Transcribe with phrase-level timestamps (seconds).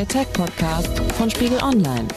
[0.00, 2.08] der Tech-Podcast von Spiegel Online.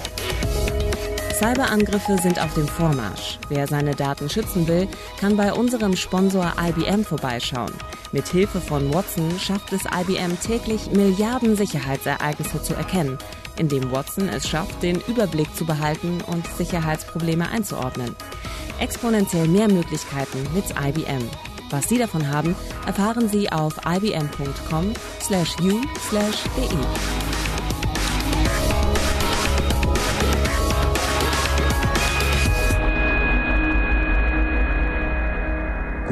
[1.37, 3.37] Cyberangriffe sind auf dem Vormarsch.
[3.49, 4.87] Wer seine Daten schützen will,
[5.19, 7.73] kann bei unserem Sponsor IBM vorbeischauen.
[8.13, 13.17] Mit Hilfe von Watson schafft es IBM täglich Milliarden Sicherheitsereignisse zu erkennen,
[13.57, 18.15] indem Watson es schafft, den Überblick zu behalten und Sicherheitsprobleme einzuordnen.
[18.79, 21.29] Exponentiell mehr Möglichkeiten mit IBM.
[21.69, 24.43] Was Sie davon haben, erfahren Sie auf ibm.com/u/de.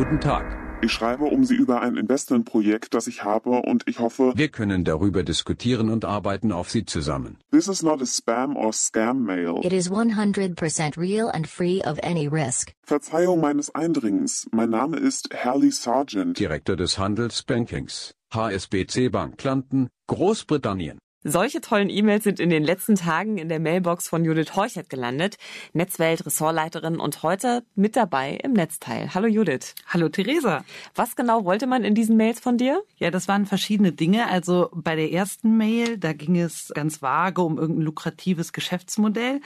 [0.01, 0.57] Guten Tag.
[0.81, 4.83] Ich schreibe um Sie über ein Investmentprojekt, das ich habe und ich hoffe, Wir können
[4.83, 7.37] darüber diskutieren und arbeiten auf Sie zusammen.
[7.51, 9.59] this is not a spam or scam mail.
[9.63, 12.73] It is 100% real and free of any risk.
[12.83, 14.47] Verzeihung meines Eindringens.
[14.51, 16.39] Mein Name ist Harley Sargent.
[16.39, 18.15] Direktor des Handelsbankings.
[18.33, 20.97] HSBC Bank London, Großbritannien.
[21.23, 25.37] Solche tollen E-Mails sind in den letzten Tagen in der Mailbox von Judith Horchert gelandet,
[25.71, 29.13] Netzwelt, Ressortleiterin und heute mit dabei im Netzteil.
[29.13, 29.75] Hallo Judith.
[29.85, 30.65] Hallo Theresa.
[30.95, 32.81] Was genau wollte man in diesen Mails von dir?
[32.97, 34.29] Ja, das waren verschiedene Dinge.
[34.29, 39.41] Also bei der ersten Mail, da ging es ganz vage um irgendein lukratives Geschäftsmodell.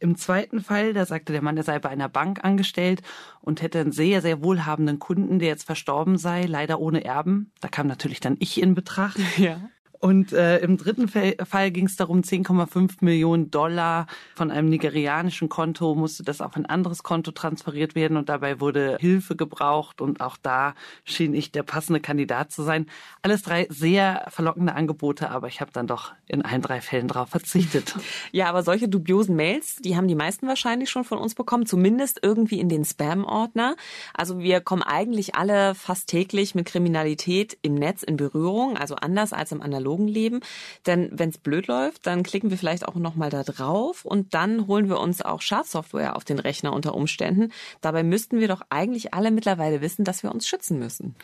[0.00, 3.02] Im zweiten Fall, da sagte der Mann, er sei bei einer Bank angestellt
[3.42, 7.52] und hätte einen sehr, sehr wohlhabenden Kunden, der jetzt verstorben sei, leider ohne Erben.
[7.60, 9.18] Da kam natürlich dann ich in Betracht.
[9.36, 9.60] Ja.
[10.00, 15.96] Und äh, im dritten Fall, ging es darum, 10,5 Millionen Dollar von einem nigerianischen Konto
[15.96, 20.36] musste das auf ein anderes Konto transferiert werden und dabei wurde Hilfe gebraucht und auch
[20.36, 20.74] da
[21.04, 22.86] schien ich der passende Kandidat zu sein.
[23.22, 27.30] Alles drei sehr verlockende Angebote, aber ich habe dann doch in allen drei Fällen darauf
[27.30, 27.96] verzichtet.
[28.32, 32.20] Ja, aber solche dubiosen Mails, die haben die meisten wahrscheinlich schon von uns bekommen, zumindest
[32.22, 33.76] irgendwie in den Spam-Ordner.
[34.12, 39.32] Also wir kommen eigentlich alle fast täglich mit Kriminalität im Netz in Berührung, also anders
[39.32, 40.40] als im analogen Leben.
[40.86, 44.66] Denn wenn es blöd läuft, dann klicken wir vielleicht auch nochmal da drauf und dann
[44.66, 47.52] holen wir uns auch Schadsoftware auf den Rechner unter Umständen.
[47.80, 51.14] Dabei müssten wir doch eigentlich alle mittlerweile wissen, dass wir uns schützen müssen.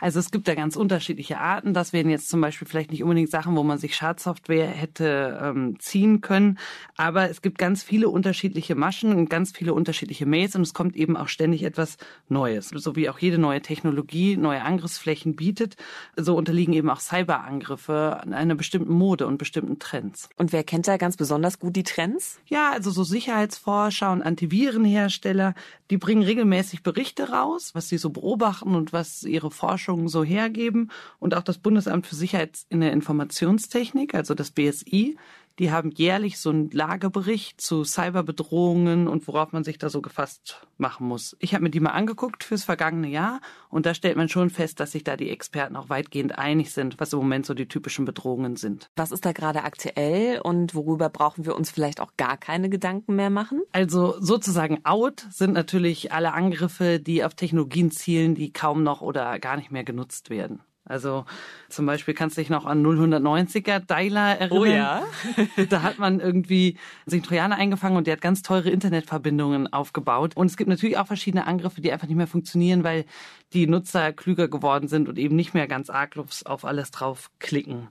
[0.00, 1.74] Also es gibt da ganz unterschiedliche Arten.
[1.74, 5.78] Das wären jetzt zum Beispiel vielleicht nicht unbedingt Sachen, wo man sich Schadsoftware hätte ähm,
[5.78, 6.58] ziehen können.
[6.96, 10.96] Aber es gibt ganz viele unterschiedliche Maschen und ganz viele unterschiedliche Mails und es kommt
[10.96, 12.68] eben auch ständig etwas Neues.
[12.68, 15.76] So wie auch jede neue Technologie neue Angriffsflächen bietet,
[16.16, 20.28] so unterliegen eben auch Cyberangriffe einer bestimmten Mode und bestimmten Trends.
[20.36, 22.40] Und wer kennt da ganz besonders gut die Trends?
[22.46, 25.54] Ja, also so Sicherheitsforscher und Antivirenhersteller,
[25.90, 29.50] die bringen regelmäßig Berichte raus, was sie so beobachten und was ihre
[29.90, 30.90] Forschungen so hergeben.
[31.18, 35.16] Und auch das Bundesamt für Sicherheit in der Informationstechnik, also das BSI,
[35.60, 40.66] die haben jährlich so einen Lagebericht zu Cyberbedrohungen und worauf man sich da so gefasst
[40.78, 41.36] machen muss.
[41.38, 44.80] Ich habe mir die mal angeguckt fürs vergangene Jahr und da stellt man schon fest,
[44.80, 48.06] dass sich da die Experten auch weitgehend einig sind, was im Moment so die typischen
[48.06, 48.88] Bedrohungen sind.
[48.96, 53.14] Was ist da gerade aktuell und worüber brauchen wir uns vielleicht auch gar keine Gedanken
[53.14, 53.60] mehr machen?
[53.72, 59.38] Also sozusagen out sind natürlich alle Angriffe, die auf Technologien zielen, die kaum noch oder
[59.38, 60.62] gar nicht mehr genutzt werden.
[60.90, 61.24] Also
[61.68, 64.58] zum Beispiel kannst du dich noch an 090er Dialer erinnern.
[64.58, 65.02] Oh ja.
[65.68, 70.36] da hat man irgendwie sich einen Trojaner eingefangen und der hat ganz teure Internetverbindungen aufgebaut.
[70.36, 73.04] Und es gibt natürlich auch verschiedene Angriffe, die einfach nicht mehr funktionieren, weil
[73.52, 77.88] die Nutzer klüger geworden sind und eben nicht mehr ganz arglos auf alles draufklicken.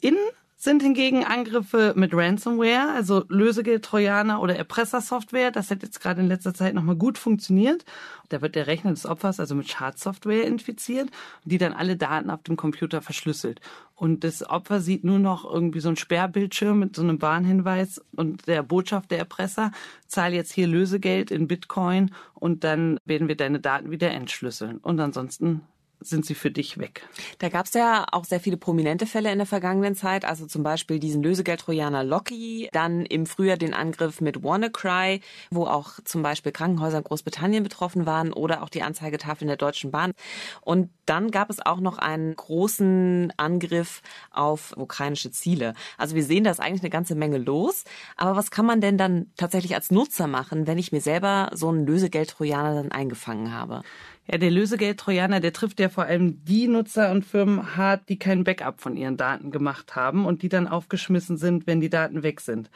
[0.00, 0.16] In
[0.60, 5.50] sind hingegen Angriffe mit Ransomware, also Lösegeld-Trojaner oder Erpressersoftware.
[5.50, 7.86] Das hat jetzt gerade in letzter Zeit nochmal gut funktioniert.
[8.28, 11.08] Da wird der Rechner des Opfers also mit Schadsoftware infiziert,
[11.44, 13.62] die dann alle Daten auf dem Computer verschlüsselt.
[13.94, 18.46] Und das Opfer sieht nur noch irgendwie so ein Sperrbildschirm mit so einem Warnhinweis und
[18.46, 19.72] der Botschaft der Erpresser,
[20.08, 24.76] zahl jetzt hier Lösegeld in Bitcoin und dann werden wir deine Daten wieder entschlüsseln.
[24.76, 25.62] Und ansonsten
[26.00, 27.06] sind sie für dich weg.
[27.38, 30.62] Da gab es ja auch sehr viele prominente Fälle in der vergangenen Zeit, also zum
[30.62, 36.52] Beispiel diesen Lösegeld-Trojaner Locky, dann im Frühjahr den Angriff mit WannaCry, wo auch zum Beispiel
[36.52, 40.12] Krankenhäuser in Großbritannien betroffen waren oder auch die Anzeigetafeln der Deutschen Bahn.
[40.60, 45.74] Und dann gab es auch noch einen großen Angriff auf ukrainische Ziele.
[45.98, 47.84] Also wir sehen, da ist eigentlich eine ganze Menge los.
[48.16, 51.68] Aber was kann man denn dann tatsächlich als Nutzer machen, wenn ich mir selber so
[51.68, 53.82] einen Lösegeld-Trojaner dann eingefangen habe?
[54.30, 58.44] Ja, der Lösegeld-Trojaner, der trifft ja vor allem die Nutzer und Firmen hart, die kein
[58.44, 62.40] Backup von ihren Daten gemacht haben und die dann aufgeschmissen sind, wenn die Daten weg
[62.40, 62.70] sind.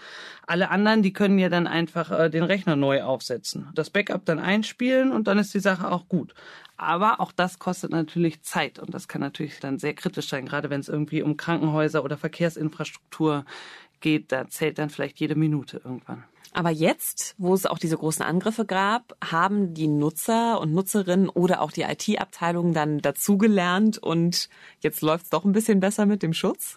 [0.49, 4.41] Alle anderen, die können ja dann einfach äh, den Rechner neu aufsetzen, das Backup dann
[4.41, 6.35] einspielen und dann ist die Sache auch gut.
[6.77, 10.71] Aber auch das kostet natürlich Zeit und das kann natürlich dann sehr kritisch sein, gerade
[10.71, 13.45] wenn es irgendwie um Krankenhäuser oder Verkehrsinfrastruktur
[14.05, 16.23] geht, da zählt dann vielleicht jede Minute irgendwann.
[16.53, 21.61] Aber jetzt, wo es auch diese großen Angriffe gab, haben die Nutzer und Nutzerinnen oder
[21.61, 24.49] auch die IT-Abteilungen dann dazugelernt und
[24.79, 26.77] jetzt läuft es doch ein bisschen besser mit dem Schutz?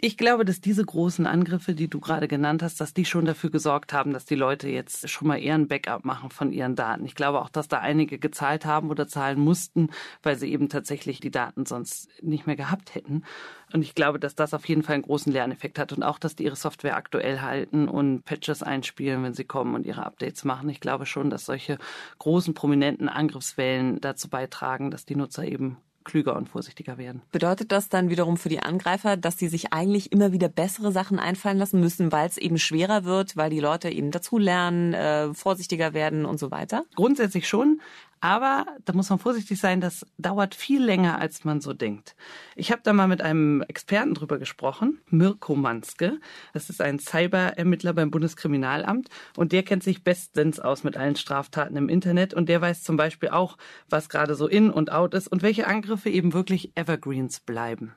[0.00, 3.50] Ich glaube, dass diese großen Angriffe, die du gerade genannt hast, dass die schon dafür
[3.50, 7.04] gesorgt haben, dass die Leute jetzt schon mal eher ein Backup machen von ihren Daten.
[7.04, 9.90] Ich glaube auch, dass da einige gezahlt haben oder zahlen mussten,
[10.22, 13.24] weil sie eben tatsächlich die Daten sonst nicht mehr gehabt hätten.
[13.72, 16.36] Und ich glaube, dass das auf jeden Fall einen großen Lerneffekt hat und auch, dass
[16.36, 20.68] die ihre Software aktuell halten und Patches einspielen, wenn sie kommen und ihre Updates machen.
[20.68, 21.76] Ich glaube schon, dass solche
[22.20, 25.78] großen, prominenten Angriffswellen dazu beitragen, dass die Nutzer eben
[26.08, 27.22] klüger und vorsichtiger werden.
[27.30, 31.18] Bedeutet das dann wiederum für die Angreifer, dass die sich eigentlich immer wieder bessere Sachen
[31.18, 35.94] einfallen lassen müssen, weil es eben schwerer wird, weil die Leute eben dazulernen, äh, vorsichtiger
[35.94, 36.84] werden und so weiter?
[36.96, 37.80] Grundsätzlich schon.
[38.20, 42.16] Aber da muss man vorsichtig sein, das dauert viel länger, als man so denkt.
[42.56, 46.20] Ich habe da mal mit einem Experten drüber gesprochen, Mirko Manske.
[46.52, 51.76] Das ist ein Cyberermittler beim Bundeskriminalamt und der kennt sich bestens aus mit allen Straftaten
[51.76, 53.56] im Internet und der weiß zum Beispiel auch,
[53.88, 57.94] was gerade so in und out ist und welche Angriffe eben wirklich Evergreens bleiben.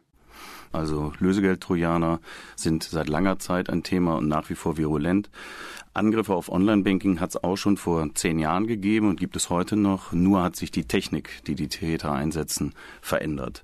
[0.71, 2.19] Also Lösegeld-Trojaner
[2.55, 5.29] sind seit langer Zeit ein Thema und nach wie vor virulent.
[5.93, 9.75] Angriffe auf Online-Banking hat es auch schon vor zehn Jahren gegeben und gibt es heute
[9.75, 10.13] noch.
[10.13, 13.63] Nur hat sich die Technik, die die Täter einsetzen, verändert.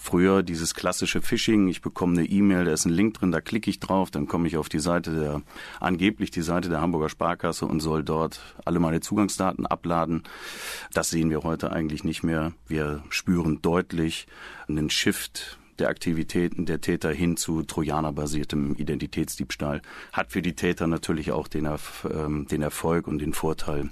[0.00, 3.68] Früher dieses klassische Phishing, ich bekomme eine E-Mail, da ist ein Link drin, da klicke
[3.68, 5.42] ich drauf, dann komme ich auf die Seite der,
[5.80, 10.22] angeblich die Seite der Hamburger Sparkasse und soll dort alle meine Zugangsdaten abladen.
[10.94, 12.52] Das sehen wir heute eigentlich nicht mehr.
[12.68, 14.28] Wir spüren deutlich
[14.68, 19.82] einen Shift der Aktivitäten der Täter hin zu Trojaner-basiertem Identitätsdiebstahl
[20.12, 21.68] hat für die Täter natürlich auch den,
[22.10, 23.90] ähm, den Erfolg und den Vorteil,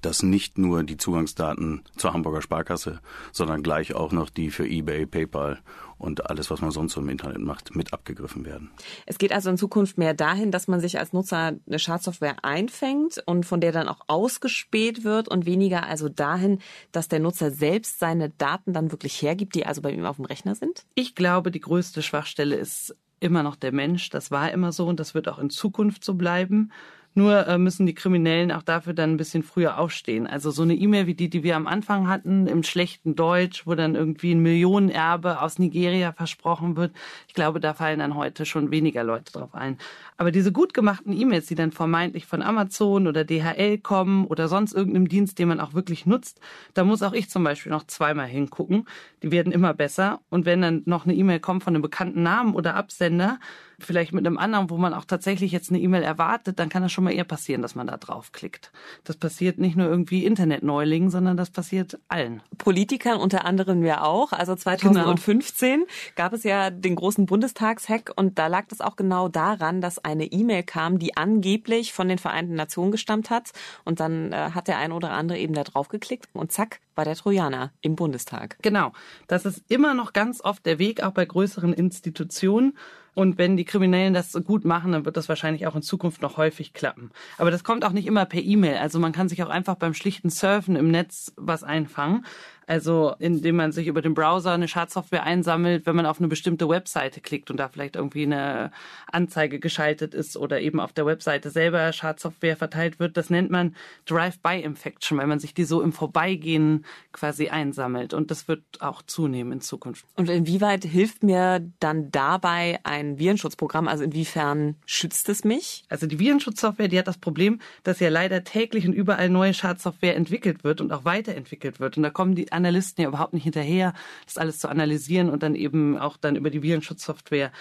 [0.00, 3.00] dass nicht nur die Zugangsdaten zur Hamburger Sparkasse,
[3.32, 5.60] sondern gleich auch noch die für eBay, PayPal
[5.98, 8.70] und alles, was man sonst so im Internet macht, mit abgegriffen werden.
[9.06, 13.22] Es geht also in Zukunft mehr dahin, dass man sich als Nutzer eine Schadsoftware einfängt
[13.26, 16.58] und von der dann auch ausgespäht wird und weniger also dahin,
[16.90, 20.24] dass der Nutzer selbst seine Daten dann wirklich hergibt, die also bei ihm auf dem
[20.24, 20.84] Rechner sind?
[20.94, 24.08] Ich glaube, die größte Schwachstelle ist immer noch der Mensch.
[24.08, 26.72] Das war immer so und das wird auch in Zukunft so bleiben.
[27.14, 30.28] Nur äh, müssen die Kriminellen auch dafür dann ein bisschen früher aufstehen.
[30.28, 33.74] Also so eine E-Mail wie die, die wir am Anfang hatten, im schlechten Deutsch, wo
[33.74, 36.92] dann irgendwie ein Millionenerbe aus Nigeria versprochen wird.
[37.26, 39.76] Ich glaube, da fallen dann heute schon weniger Leute drauf ein.
[40.18, 44.72] Aber diese gut gemachten E-Mails, die dann vermeintlich von Amazon oder DHL kommen oder sonst
[44.72, 46.40] irgendeinem Dienst, den man auch wirklich nutzt,
[46.74, 48.86] da muss auch ich zum Beispiel noch zweimal hingucken.
[49.22, 50.20] Die werden immer besser.
[50.30, 53.40] Und wenn dann noch eine E-Mail kommt von einem bekannten Namen oder Absender,
[53.84, 56.92] vielleicht mit einem anderen, wo man auch tatsächlich jetzt eine E-Mail erwartet, dann kann das
[56.92, 58.72] schon mal eher passieren, dass man da draufklickt.
[59.04, 62.42] Das passiert nicht nur irgendwie Internetneulingen, sondern das passiert allen.
[62.58, 64.32] Politikern unter anderem ja auch.
[64.32, 65.86] Also 2015 genau.
[66.16, 70.26] gab es ja den großen Bundestagshack und da lag das auch genau daran, dass eine
[70.26, 73.50] E-Mail kam, die angeblich von den Vereinten Nationen gestammt hat
[73.84, 77.16] und dann äh, hat der ein oder andere eben da draufgeklickt und zack, war der
[77.16, 78.58] Trojaner im Bundestag.
[78.62, 78.92] Genau.
[79.26, 82.76] Das ist immer noch ganz oft der Weg, auch bei größeren Institutionen.
[83.14, 86.22] Und wenn die Kriminellen das so gut machen, dann wird das wahrscheinlich auch in Zukunft
[86.22, 87.10] noch häufig klappen.
[87.38, 88.76] Aber das kommt auch nicht immer per E-Mail.
[88.76, 92.24] Also man kann sich auch einfach beim schlichten Surfen im Netz was einfangen.
[92.66, 96.68] Also indem man sich über den Browser eine Schadsoftware einsammelt, wenn man auf eine bestimmte
[96.68, 98.70] Webseite klickt und da vielleicht irgendwie eine
[99.10, 103.16] Anzeige geschaltet ist oder eben auf der Webseite selber Schadsoftware verteilt wird.
[103.16, 103.74] Das nennt man
[104.06, 108.14] Drive-by-Infection, weil man sich die so im Vorbeigehen quasi einsammelt.
[108.14, 110.04] Und das wird auch zunehmen in Zukunft.
[110.16, 113.88] Und inwieweit hilft mir dann dabei ein Virenschutzprogramm?
[113.88, 115.84] Also inwiefern schützt es mich?
[115.88, 120.16] Also die Virenschutzsoftware, die hat das Problem, dass ja leider täglich und überall neue Schadsoftware
[120.16, 121.96] entwickelt wird und auch weiterentwickelt wird.
[121.96, 123.94] Und da kommen die Analysten ja überhaupt nicht hinterher,
[124.26, 127.52] das alles zu analysieren und dann eben auch dann über die Virenschutzsoftware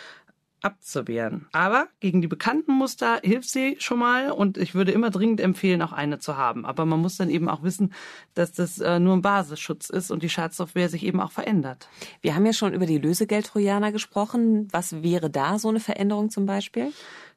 [0.61, 1.47] abzuwehren.
[1.51, 5.81] Aber gegen die bekannten Muster hilft sie schon mal und ich würde immer dringend empfehlen,
[5.81, 6.65] auch eine zu haben.
[6.65, 7.93] Aber man muss dann eben auch wissen,
[8.33, 11.87] dass das äh, nur ein Basisschutz ist und die Schadsoftware sich eben auch verändert.
[12.21, 14.67] Wir haben ja schon über die Lösegeldtrojaner gesprochen.
[14.71, 16.91] Was wäre da so eine Veränderung zum Beispiel?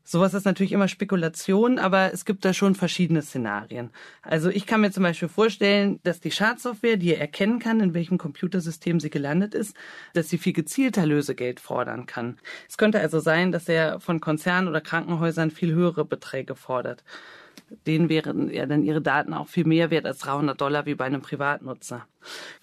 [0.04, 3.90] Sowas ist natürlich immer Spekulation, aber es gibt da schon verschiedene Szenarien.
[4.23, 8.18] Also ich kann mir zum Beispiel vorstellen, dass die Schadsoftware, die erkennen kann, in welchem
[8.18, 9.76] Computersystem sie gelandet ist,
[10.12, 12.38] dass sie viel gezielter Lösegeld fordern kann.
[12.68, 17.04] Es könnte also sein, dass er von Konzernen oder Krankenhäusern viel höhere Beträge fordert
[17.87, 21.04] denen wären ja dann ihre Daten auch viel mehr wert als 300 Dollar wie bei
[21.04, 22.06] einem Privatnutzer.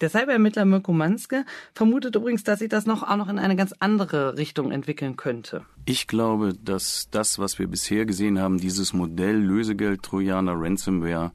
[0.00, 1.44] Der Cyberermittler Mirko Manske
[1.74, 5.64] vermutet übrigens, dass sich das noch auch noch in eine ganz andere Richtung entwickeln könnte.
[5.84, 11.32] Ich glaube, dass das, was wir bisher gesehen haben, dieses Modell Lösegeld Trojaner Ransomware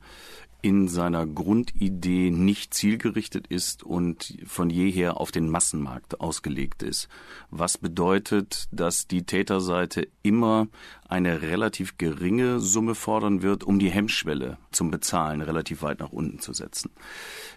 [0.66, 7.08] in seiner Grundidee nicht zielgerichtet ist und von jeher auf den Massenmarkt ausgelegt ist.
[7.52, 10.68] Was bedeutet, dass die Täterseite immer
[11.08, 16.40] eine relativ geringe Summe fordern wird, um die Hemmschwelle zum Bezahlen relativ weit nach unten
[16.40, 16.90] zu setzen.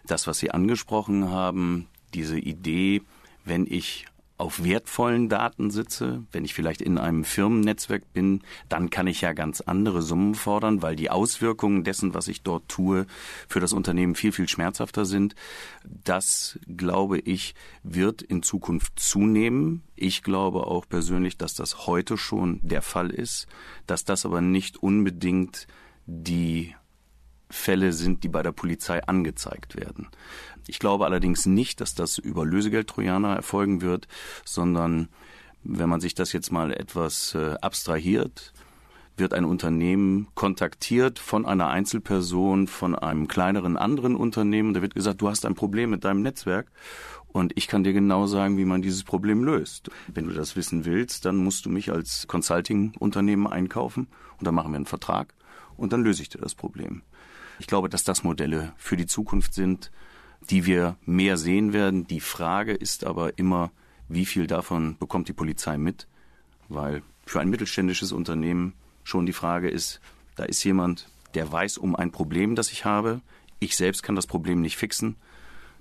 [0.06, 3.00] Das, was Sie angesprochen haben, diese Idee,
[3.42, 4.04] wenn ich
[4.38, 9.32] auf wertvollen Daten sitze, wenn ich vielleicht in einem Firmennetzwerk bin, dann kann ich ja
[9.32, 13.06] ganz andere Summen fordern, weil die Auswirkungen dessen, was ich dort tue,
[13.48, 15.34] für das Unternehmen viel, viel schmerzhafter sind.
[15.84, 19.82] Das, glaube ich, wird in Zukunft zunehmen.
[19.96, 23.48] Ich glaube auch persönlich, dass das heute schon der Fall ist,
[23.88, 25.66] dass das aber nicht unbedingt
[26.06, 26.74] die
[27.50, 30.08] Fälle sind, die bei der Polizei angezeigt werden.
[30.66, 34.06] Ich glaube allerdings nicht, dass das über Lösegeldtrojaner erfolgen wird,
[34.44, 35.08] sondern
[35.64, 38.52] wenn man sich das jetzt mal etwas äh, abstrahiert,
[39.16, 44.74] wird ein Unternehmen kontaktiert von einer Einzelperson, von einem kleineren anderen Unternehmen.
[44.74, 46.70] Da wird gesagt, du hast ein Problem mit deinem Netzwerk
[47.26, 49.90] und ich kann dir genau sagen, wie man dieses Problem löst.
[50.06, 54.72] Wenn du das wissen willst, dann musst du mich als Consulting-Unternehmen einkaufen und dann machen
[54.72, 55.34] wir einen Vertrag
[55.76, 57.02] und dann löse ich dir das Problem.
[57.58, 59.90] Ich glaube, dass das Modelle für die Zukunft sind,
[60.50, 62.06] die wir mehr sehen werden.
[62.06, 63.70] Die Frage ist aber immer,
[64.08, 66.06] wie viel davon bekommt die Polizei mit?
[66.68, 68.74] Weil für ein mittelständisches Unternehmen
[69.04, 70.00] schon die Frage ist,
[70.36, 73.20] da ist jemand, der weiß um ein Problem, das ich habe.
[73.58, 75.16] Ich selbst kann das Problem nicht fixen.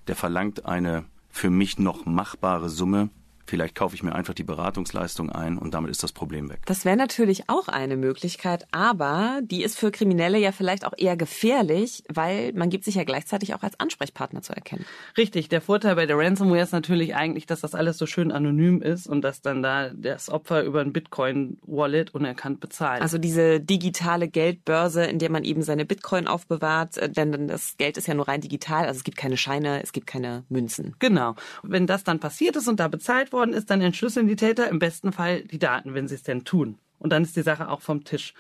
[0.08, 3.10] Der verlangt eine für mich noch machbare Summe.
[3.48, 6.60] Vielleicht kaufe ich mir einfach die Beratungsleistung ein und damit ist das Problem weg.
[6.66, 11.16] Das wäre natürlich auch eine Möglichkeit, aber die ist für Kriminelle ja vielleicht auch eher
[11.16, 14.86] gefährlich, weil man gibt sich ja gleichzeitig auch als Ansprechpartner zu erkennen.
[15.18, 18.82] Richtig, der Vorteil bei der Ransomware ist natürlich eigentlich, dass das alles so schön anonym
[18.82, 23.02] ist und dass dann da das Opfer über ein Bitcoin-Wallet unerkannt bezahlt.
[23.02, 27.98] Also diese digitale Geldbörse, in der man eben seine Bitcoin aufbewahrt, äh, denn das Geld
[27.98, 30.96] ist ja nur rein digital, also es gibt keine Scheine, es gibt keine Münzen.
[31.00, 31.36] Genau.
[31.64, 34.80] Wenn das dann passiert ist und da bezahlt worden ist, dann entschlüsseln die Täter im
[34.80, 36.78] besten Fall die Daten, wenn sie es denn tun.
[37.00, 38.34] Und dann ist die Sache auch vom Tisch.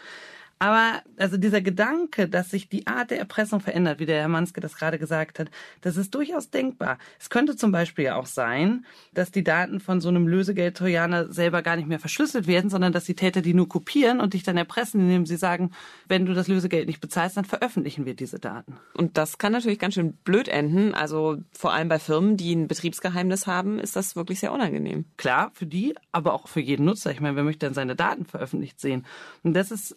[0.60, 4.60] Aber also dieser Gedanke, dass sich die Art der Erpressung verändert, wie der Herr Manske
[4.60, 5.50] das gerade gesagt hat,
[5.82, 6.98] das ist durchaus denkbar.
[7.20, 11.62] Es könnte zum Beispiel ja auch sein, dass die Daten von so einem Lösegeld-Trojaner selber
[11.62, 14.58] gar nicht mehr verschlüsselt werden, sondern dass die Täter die nur kopieren und dich dann
[14.58, 15.72] erpressen, indem sie sagen,
[16.08, 18.78] wenn du das Lösegeld nicht bezahlst, dann veröffentlichen wir diese Daten.
[18.94, 20.96] Und das kann natürlich ganz schön blöd enden.
[20.96, 25.06] Also vor allem bei Firmen, die ein Betriebsgeheimnis haben, ist das wirklich sehr unangenehm.
[25.18, 27.12] Klar, für die, aber auch für jeden Nutzer.
[27.12, 29.06] Ich meine, wer möchte denn seine Daten veröffentlicht sehen?
[29.44, 29.96] Und das ist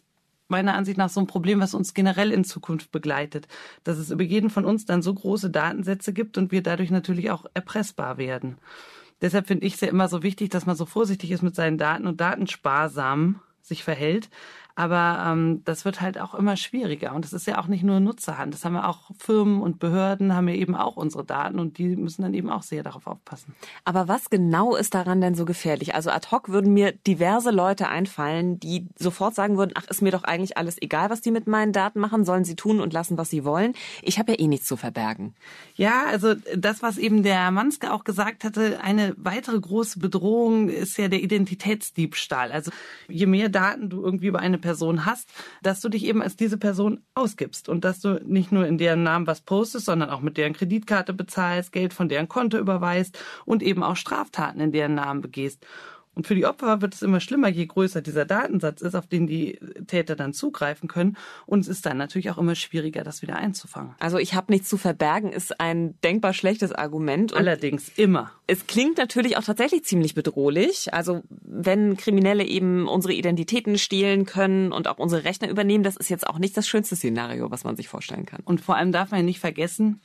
[0.51, 3.49] meiner Ansicht nach so ein Problem, was uns generell in Zukunft begleitet,
[3.85, 7.31] dass es über jeden von uns dann so große Datensätze gibt und wir dadurch natürlich
[7.31, 8.59] auch erpressbar werden.
[9.21, 11.79] Deshalb finde ich es ja immer so wichtig, dass man so vorsichtig ist mit seinen
[11.79, 14.31] Daten und datensparsam sich verhält,
[14.81, 17.15] aber ähm, das wird halt auch immer schwieriger.
[17.15, 18.55] Und das ist ja auch nicht nur Nutzerhand.
[18.55, 21.97] Das haben wir auch Firmen und Behörden haben ja eben auch unsere Daten und die
[21.97, 23.55] müssen dann eben auch sehr darauf aufpassen.
[23.85, 25.95] Aber was genau ist daran denn so gefährlich?
[25.95, 30.13] Also ad hoc würden mir diverse Leute einfallen, die sofort sagen würden, ach, ist mir
[30.13, 33.19] doch eigentlich alles egal, was die mit meinen Daten machen, sollen sie tun und lassen,
[33.19, 33.75] was sie wollen.
[34.01, 35.35] Ich habe ja eh nichts zu verbergen.
[35.75, 40.97] Ja, also das, was eben der Manske auch gesagt hatte, eine weitere große Bedrohung ist
[40.97, 42.51] ja der Identitätsdiebstahl.
[42.51, 42.71] Also
[43.09, 45.29] je mehr Daten du irgendwie über eine Person Person hast,
[45.63, 49.03] dass du dich eben als diese Person ausgibst und dass du nicht nur in deren
[49.03, 53.65] Namen was postest, sondern auch mit deren Kreditkarte bezahlst, Geld von deren Konto überweist und
[53.65, 55.67] eben auch Straftaten in deren Namen begehst.
[56.15, 59.27] Und für die Opfer wird es immer schlimmer, je größer dieser Datensatz ist, auf den
[59.27, 61.17] die Täter dann zugreifen können.
[61.47, 63.95] Und es ist dann natürlich auch immer schwieriger, das wieder einzufangen.
[64.01, 67.33] Also ich habe nichts zu verbergen, ist ein denkbar schlechtes Argument.
[67.33, 68.33] Und Allerdings immer.
[68.49, 70.93] Es klingt natürlich auch tatsächlich ziemlich bedrohlich.
[70.93, 76.11] Also wenn Kriminelle eben unsere Identitäten stehlen können und auch unsere Rechner übernehmen, das ist
[76.11, 78.43] jetzt auch nicht das schönste Szenario, was man sich vorstellen kann.
[78.45, 80.01] Und vor allem darf man ja nicht vergessen,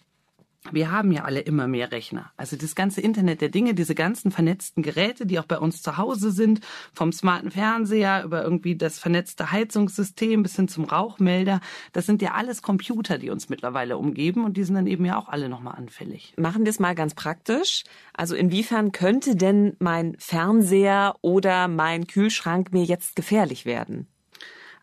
[0.72, 2.32] wir haben ja alle immer mehr Rechner.
[2.38, 5.98] Also das ganze Internet der Dinge, diese ganzen vernetzten Geräte, die auch bei uns zu
[5.98, 6.62] Hause sind,
[6.94, 11.62] vom smarten Fernseher über irgendwie das vernetzte Heizungssystem bis hin zum Rauchmelder,
[11.94, 15.18] das sind ja alles Computer, die uns mittlerweile umgeben und die sind dann eben ja
[15.18, 16.34] auch alle nochmal anfällig.
[16.38, 17.84] Machen wir es mal ganz praktisch.
[18.14, 24.08] Also inwiefern könnte denn mein Fernseher oder mein Kühlschrank mir jetzt gefährlich werden?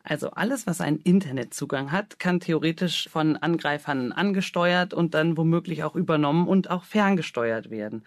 [0.04, 5.94] Also alles, was einen Internetzugang hat, kann theoretisch von Angreifern angesteuert und dann womöglich auch
[5.94, 8.02] übernommen und auch ferngesteuert werden.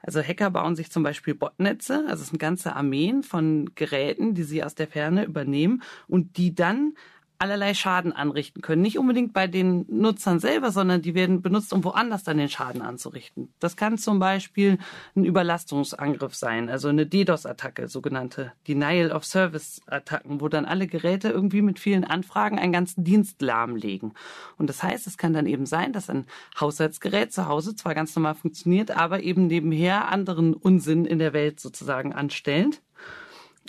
[0.00, 4.42] Also Hacker bauen sich zum Beispiel Botnetze, also es sind ganze Armeen von Geräten, die
[4.42, 6.94] sie aus der Ferne übernehmen und die dann
[7.42, 8.82] allerlei Schaden anrichten können.
[8.82, 12.82] Nicht unbedingt bei den Nutzern selber, sondern die werden benutzt, um woanders dann den Schaden
[12.82, 13.52] anzurichten.
[13.58, 14.78] Das kann zum Beispiel
[15.16, 21.62] ein Überlastungsangriff sein, also eine DDoS-Attacke, sogenannte Denial of Service-Attacken, wo dann alle Geräte irgendwie
[21.62, 24.14] mit vielen Anfragen einen ganzen Dienst lahmlegen.
[24.56, 26.26] Und das heißt, es kann dann eben sein, dass ein
[26.60, 31.58] Haushaltsgerät zu Hause zwar ganz normal funktioniert, aber eben nebenher anderen Unsinn in der Welt
[31.58, 32.80] sozusagen anstellt.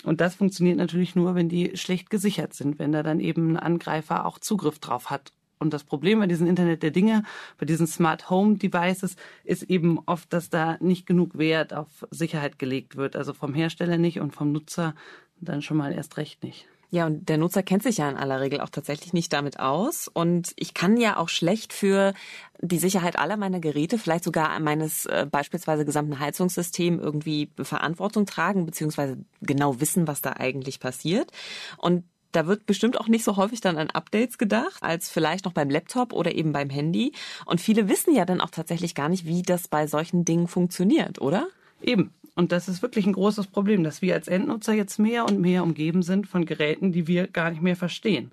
[0.04, 3.56] Und das funktioniert natürlich nur, wenn die schlecht gesichert sind, wenn da dann eben ein
[3.56, 7.22] Angreifer auch Zugriff drauf hat Und das Problem bei diesem Internet der Dinge,
[7.58, 12.58] bei diesen Smart Home Devices, ist eben oft, dass da nicht genug Wert auf Sicherheit
[12.58, 13.16] gelegt wird.
[13.16, 14.94] Also vom Hersteller nicht und vom Nutzer
[15.40, 16.68] dann schon mal erst recht nicht.
[16.90, 20.08] Ja, und der Nutzer kennt sich ja in aller Regel auch tatsächlich nicht damit aus.
[20.08, 22.14] Und ich kann ja auch schlecht für
[22.60, 28.64] die Sicherheit aller meiner Geräte, vielleicht sogar meines äh, beispielsweise gesamten Heizungssystems irgendwie Verantwortung tragen,
[28.66, 31.30] beziehungsweise genau wissen, was da eigentlich passiert.
[31.78, 35.52] Und da wird bestimmt auch nicht so häufig dann an Updates gedacht, als vielleicht noch
[35.52, 37.12] beim Laptop oder eben beim Handy.
[37.46, 41.20] Und viele wissen ja dann auch tatsächlich gar nicht, wie das bei solchen Dingen funktioniert,
[41.20, 41.46] oder?
[41.80, 42.12] Eben.
[42.34, 45.62] Und das ist wirklich ein großes Problem, dass wir als Endnutzer jetzt mehr und mehr
[45.62, 48.32] umgeben sind von Geräten, die wir gar nicht mehr verstehen.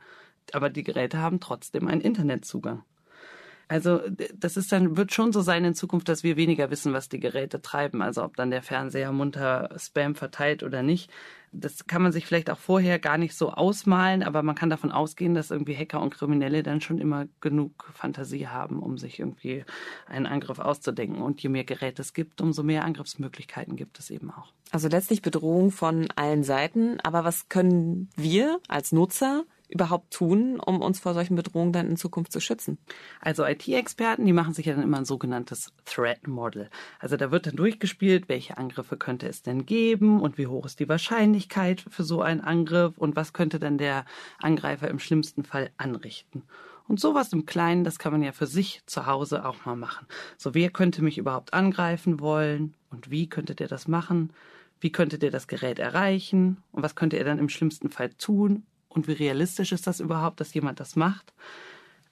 [0.53, 2.83] Aber die Geräte haben trotzdem einen Internetzugang.
[3.71, 4.01] Also
[4.35, 7.21] das ist dann wird schon so sein in Zukunft, dass wir weniger wissen, was die
[7.21, 8.01] Geräte treiben.
[8.01, 11.09] Also ob dann der Fernseher munter Spam verteilt oder nicht.
[11.53, 14.91] Das kann man sich vielleicht auch vorher gar nicht so ausmalen, aber man kann davon
[14.91, 19.63] ausgehen, dass irgendwie Hacker und Kriminelle dann schon immer genug Fantasie haben, um sich irgendwie
[20.05, 21.21] einen Angriff auszudenken.
[21.21, 24.51] Und je mehr Geräte es gibt, umso mehr Angriffsmöglichkeiten gibt es eben auch.
[24.71, 26.99] Also letztlich Bedrohung von allen Seiten.
[27.01, 31.97] Aber was können wir als Nutzer überhaupt tun, um uns vor solchen Bedrohungen dann in
[31.97, 32.77] Zukunft zu schützen?
[33.19, 36.69] Also IT-Experten, die machen sich ja dann immer ein sogenanntes Threat Model.
[36.99, 40.79] Also da wird dann durchgespielt, welche Angriffe könnte es denn geben und wie hoch ist
[40.79, 44.05] die Wahrscheinlichkeit für so einen Angriff und was könnte dann der
[44.39, 46.43] Angreifer im schlimmsten Fall anrichten.
[46.87, 50.07] Und sowas im Kleinen, das kann man ja für sich zu Hause auch mal machen.
[50.37, 54.33] So, wer könnte mich überhaupt angreifen wollen und wie könnte der das machen?
[54.81, 56.57] Wie könnte der das Gerät erreichen?
[56.71, 58.63] Und was könnte er dann im schlimmsten Fall tun?
[58.93, 61.33] Und wie realistisch ist das überhaupt, dass jemand das macht?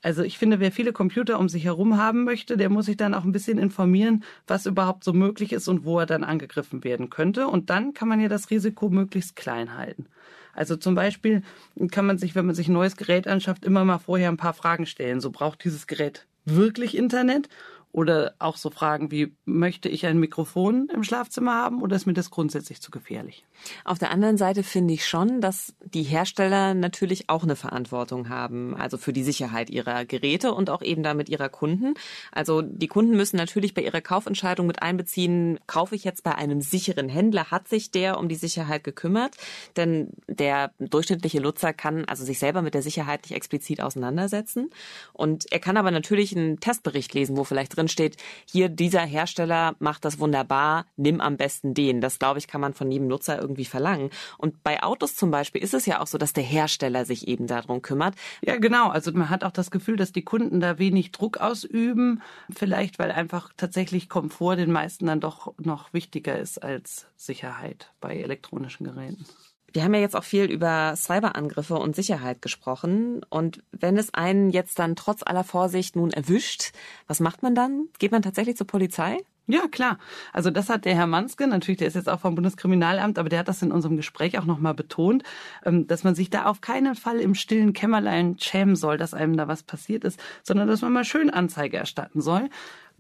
[0.02, 3.14] Also ich finde, wer viele Computer um sich herum haben möchte, der muss sich dann
[3.14, 7.10] auch ein bisschen informieren, was überhaupt so möglich ist und wo er dann angegriffen werden
[7.10, 7.48] könnte.
[7.48, 10.06] Und dann kann man ja das Risiko möglichst klein halten.
[10.54, 11.44] Also zum Beispiel
[11.92, 14.54] kann man sich, wenn man sich ein neues Gerät anschafft, immer mal vorher ein paar
[14.54, 15.20] Fragen stellen.
[15.20, 17.50] So braucht dieses Gerät wirklich Internet?
[17.92, 22.14] Oder auch so Fragen wie, möchte ich ein Mikrofon im Schlafzimmer haben oder ist mir
[22.14, 23.44] das grundsätzlich zu gefährlich?
[23.84, 28.76] Auf der anderen Seite finde ich schon, dass die Hersteller natürlich auch eine Verantwortung haben,
[28.76, 31.96] also für die Sicherheit ihrer Geräte und auch eben damit ihrer Kunden.
[32.32, 36.62] Also die Kunden müssen natürlich bei ihrer Kaufentscheidung mit einbeziehen, kaufe ich jetzt bei einem
[36.62, 39.36] sicheren Händler, hat sich der um die Sicherheit gekümmert?
[39.78, 44.70] Denn der durchschnittliche Nutzer kann also sich selber mit der Sicherheit nicht explizit auseinandersetzen.
[45.12, 49.76] Und er kann aber natürlich einen Testbericht lesen, wo vielleicht drin steht, hier dieser Hersteller
[49.80, 52.02] macht das wunderbar, nimm am besten den.
[52.02, 54.10] Das glaube ich, kann man von jedem Nutzer irgendwie verlangen.
[54.38, 57.48] Und bei Autos zum Beispiel ist es ja auch so, dass der Hersteller sich eben
[57.48, 58.16] darum kümmert.
[58.42, 58.90] Ja, genau.
[58.90, 62.22] Also man hat auch das Gefühl, dass die Kunden da wenig Druck ausüben.
[62.54, 68.18] Vielleicht, weil einfach tatsächlich Komfort den meisten dann doch noch wichtiger ist als Sicherheit bei
[68.18, 69.26] elektronischen Geräten.
[69.74, 73.22] Wir haben ja jetzt auch viel über Cyberangriffe und Sicherheit gesprochen.
[73.30, 76.72] Und wenn es einen jetzt dann trotz aller Vorsicht nun erwischt,
[77.08, 77.88] was macht man dann?
[78.00, 79.18] Geht man tatsächlich zur Polizei?
[79.52, 79.98] Ja, klar.
[80.32, 83.40] Also das hat der Herr Manske, natürlich, der ist jetzt auch vom Bundeskriminalamt, aber der
[83.40, 85.24] hat das in unserem Gespräch auch nochmal betont,
[85.66, 89.36] ähm, dass man sich da auf keinen Fall im stillen Kämmerlein schämen soll, dass einem
[89.38, 92.48] da was passiert ist, sondern dass man mal schön Anzeige erstatten soll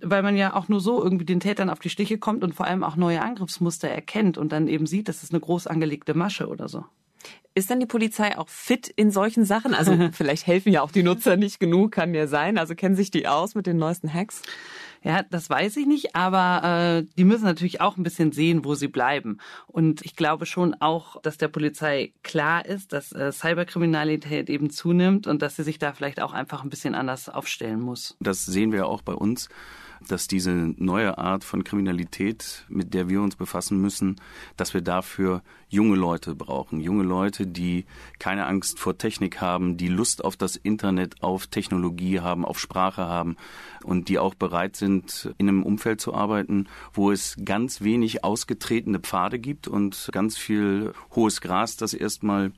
[0.01, 2.65] weil man ja auch nur so irgendwie den Tätern auf die Stiche kommt und vor
[2.65, 6.47] allem auch neue Angriffsmuster erkennt und dann eben sieht, das ist eine groß angelegte Masche
[6.47, 6.85] oder so.
[7.55, 9.73] Ist dann die Polizei auch fit in solchen Sachen?
[9.73, 12.57] Also vielleicht helfen ja auch die Nutzer nicht genug, kann ja sein.
[12.57, 14.41] Also kennen sich die aus mit den neuesten Hacks?
[15.01, 18.75] Ja, das weiß ich nicht, aber äh, die müssen natürlich auch ein bisschen sehen, wo
[18.75, 19.37] sie bleiben.
[19.67, 25.25] Und ich glaube schon auch, dass der Polizei klar ist, dass äh, Cyberkriminalität eben zunimmt
[25.25, 28.17] und dass sie sich da vielleicht auch einfach ein bisschen anders aufstellen muss.
[28.19, 29.47] Das sehen wir auch bei uns
[30.07, 34.15] dass diese neue Art von Kriminalität, mit der wir uns befassen müssen,
[34.57, 36.79] dass wir dafür junge Leute brauchen.
[36.79, 37.85] Junge Leute, die
[38.17, 43.05] keine Angst vor Technik haben, die Lust auf das Internet, auf Technologie haben, auf Sprache
[43.05, 43.37] haben
[43.83, 48.99] und die auch bereit sind, in einem Umfeld zu arbeiten, wo es ganz wenig ausgetretene
[48.99, 52.51] Pfade gibt und ganz viel hohes Gras, das erstmal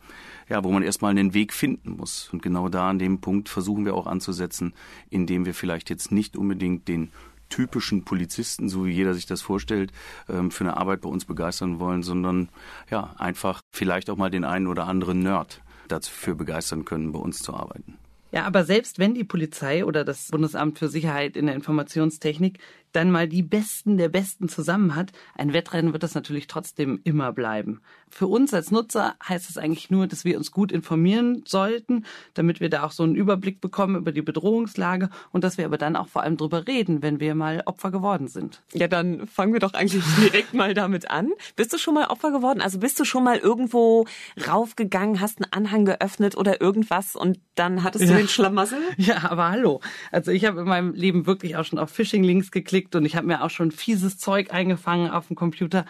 [0.51, 2.30] ja, wo man erstmal einen Weg finden muss.
[2.34, 4.73] Und genau da an dem Punkt versuchen wir auch anzusetzen,
[5.10, 7.12] indem wir vielleicht jetzt nicht unbedingt den
[7.52, 9.92] typischen Polizisten, so wie jeder sich das vorstellt,
[10.28, 12.50] ähm, für eine Arbeit bei uns begeistern wollen, sondern
[12.90, 17.40] ja, einfach vielleicht auch mal den einen oder anderen Nerd dafür begeistern können, bei uns
[17.40, 18.00] zu arbeiten.
[18.32, 22.60] Ja, aber selbst wenn die Polizei oder das Bundesamt für Sicherheit in der Informationstechnik
[22.91, 27.32] dann mal die Besten der Besten zusammen hat, ein Wettrennen wird das natürlich trotzdem immer
[27.32, 27.82] bleiben.
[28.10, 32.60] Für uns als Nutzer heißt es eigentlich nur, dass wir uns gut informieren sollten, damit
[32.60, 35.96] wir da auch so einen Überblick bekommen über die Bedrohungslage und dass wir aber dann
[35.96, 38.62] auch vor allem drüber reden, wenn wir mal Opfer geworden sind.
[38.74, 41.30] Ja, dann fangen wir doch eigentlich direkt mal damit an.
[41.56, 42.60] Bist du schon mal Opfer geworden?
[42.60, 44.06] Also bist du schon mal irgendwo
[44.46, 48.80] raufgegangen, hast einen Anhang geöffnet oder irgendwas und dann hattest du ein Schlamassel.
[48.98, 49.82] Ja, aber hallo.
[50.12, 53.28] Also ich habe in meinem Leben wirklich auch schon auf Phishing-Links geklickt und ich habe
[53.28, 55.86] mir auch schon fieses Zeug eingefangen auf dem Computer.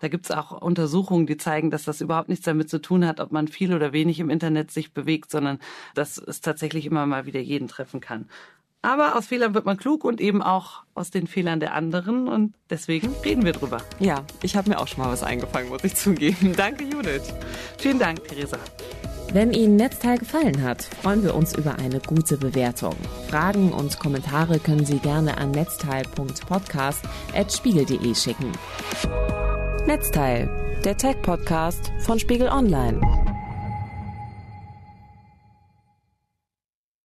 [0.00, 3.32] Da gibt's auch Untersuchungen, die zeigen, dass das überhaupt nichts damit zu tun hat, ob
[3.32, 5.58] man viel oder wenig im Internet sich bewegt, sondern
[5.94, 8.28] dass es tatsächlich immer mal wieder jeden treffen kann.
[8.82, 12.54] Aber aus Fehlern wird man klug und eben auch aus den Fehlern der anderen und
[12.70, 13.78] deswegen reden wir drüber.
[13.98, 16.52] Ja, ich habe mir auch schon mal was eingefangen, muss ich zugeben.
[16.56, 17.34] Danke, Judith.
[17.78, 18.58] Vielen Dank, Theresa.
[19.36, 22.96] Wenn Ihnen Netzteil gefallen hat, freuen wir uns über eine gute Bewertung.
[23.28, 28.50] Fragen und Kommentare können Sie gerne an netzteil.podcast.spiegel.de schicken.
[29.86, 30.48] Netzteil,
[30.86, 33.25] der Tech-Podcast von Spiegel Online.